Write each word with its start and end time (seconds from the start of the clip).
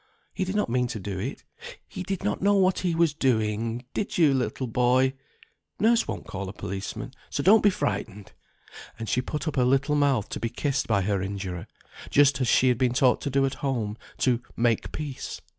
He 0.33 0.45
did 0.45 0.55
not 0.55 0.67
mean 0.67 0.87
to 0.87 0.99
do 0.99 1.19
it. 1.19 1.43
He 1.87 2.01
did 2.01 2.23
not 2.23 2.41
know 2.41 2.55
what 2.55 2.79
he 2.79 2.95
was 2.95 3.13
doing, 3.13 3.85
did 3.93 4.17
you, 4.17 4.33
little 4.33 4.65
boy? 4.65 5.13
Nurse 5.79 6.07
won't 6.07 6.25
call 6.25 6.49
a 6.49 6.53
policeman, 6.53 7.13
so 7.29 7.43
don't 7.43 7.61
be 7.61 7.69
frightened." 7.69 8.31
And 8.97 9.07
she 9.07 9.21
put 9.21 9.47
up 9.47 9.57
her 9.57 9.63
little 9.63 9.93
mouth 9.93 10.27
to 10.29 10.39
be 10.39 10.49
kissed 10.49 10.87
by 10.87 11.03
her 11.03 11.21
injurer, 11.21 11.67
just 12.09 12.41
as 12.41 12.47
she 12.47 12.69
had 12.69 12.79
been 12.79 12.93
taught 12.93 13.21
to 13.21 13.29
do 13.29 13.45
at 13.45 13.53
home 13.61 13.95
to 14.17 14.41
"make 14.57 14.91
peace." 14.91 15.39